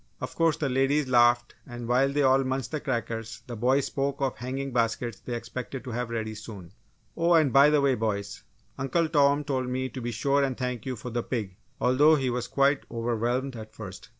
Of 0.19 0.33
course 0.35 0.57
the 0.57 0.67
ladies 0.67 1.07
laughed 1.07 1.53
and 1.67 1.87
while 1.87 2.09
they 2.11 2.23
all 2.23 2.43
munched 2.43 2.71
the 2.71 2.79
crackers 2.79 3.43
the 3.45 3.55
boys 3.55 3.85
spoke 3.85 4.19
of 4.19 4.33
the 4.33 4.39
hanging 4.39 4.73
baskets 4.73 5.19
they 5.19 5.35
expected 5.35 5.83
to 5.83 5.91
have 5.91 6.09
ready 6.09 6.33
soon. 6.33 6.71
"Oh, 7.15 7.35
and 7.35 7.53
by 7.53 7.69
the 7.69 7.81
way, 7.81 7.93
boys, 7.93 8.41
Uncle 8.79 9.07
Tom 9.09 9.43
told 9.43 9.67
me 9.69 9.89
to 9.89 10.01
be 10.01 10.09
sure 10.11 10.41
and 10.43 10.57
thank 10.57 10.87
you 10.87 10.95
for 10.95 11.11
the 11.11 11.21
pig 11.21 11.55
although 11.79 12.15
he 12.15 12.31
was 12.31 12.47
quite 12.47 12.83
overwhelmed 12.89 13.55
at 13.55 13.75
first. 13.75 14.09